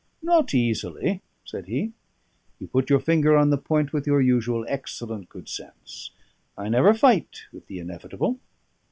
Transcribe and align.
"Not 0.23 0.55
easily," 0.55 1.21
said 1.45 1.67
he. 1.67 1.91
"You 2.57 2.65
put 2.67 2.89
your 2.89 2.99
finger 2.99 3.37
on 3.37 3.51
the 3.51 3.57
point 3.59 3.93
with 3.93 4.07
your 4.07 4.19
usual 4.19 4.65
excellent 4.67 5.29
good 5.29 5.47
sense. 5.47 6.09
I 6.57 6.69
never 6.69 6.95
fight 6.95 7.43
with 7.53 7.67
the 7.67 7.77
inevitable." 7.77 8.39